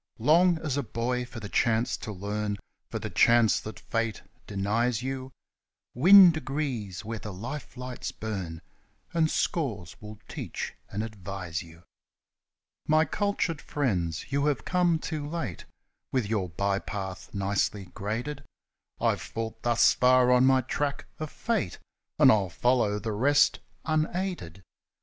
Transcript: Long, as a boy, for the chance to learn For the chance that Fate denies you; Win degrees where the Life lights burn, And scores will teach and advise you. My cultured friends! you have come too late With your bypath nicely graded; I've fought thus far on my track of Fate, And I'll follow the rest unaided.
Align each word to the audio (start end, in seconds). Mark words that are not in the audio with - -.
Long, 0.17 0.57
as 0.63 0.77
a 0.77 0.81
boy, 0.81 1.25
for 1.25 1.39
the 1.39 1.47
chance 1.47 1.95
to 1.97 2.11
learn 2.11 2.57
For 2.89 2.97
the 2.97 3.11
chance 3.11 3.59
that 3.59 3.79
Fate 3.79 4.23
denies 4.47 5.03
you; 5.03 5.31
Win 5.93 6.31
degrees 6.31 7.05
where 7.05 7.19
the 7.19 7.31
Life 7.31 7.77
lights 7.77 8.11
burn, 8.11 8.63
And 9.13 9.29
scores 9.29 9.95
will 10.01 10.17
teach 10.27 10.73
and 10.89 11.03
advise 11.03 11.61
you. 11.61 11.83
My 12.87 13.05
cultured 13.05 13.61
friends! 13.61 14.31
you 14.31 14.47
have 14.47 14.65
come 14.65 14.97
too 14.97 15.29
late 15.29 15.65
With 16.11 16.27
your 16.27 16.49
bypath 16.49 17.31
nicely 17.31 17.85
graded; 17.85 18.43
I've 18.99 19.21
fought 19.21 19.61
thus 19.61 19.93
far 19.93 20.31
on 20.31 20.47
my 20.47 20.61
track 20.61 21.05
of 21.19 21.29
Fate, 21.31 21.77
And 22.17 22.31
I'll 22.31 22.49
follow 22.49 22.97
the 22.97 23.11
rest 23.13 23.59
unaided. 23.85 24.63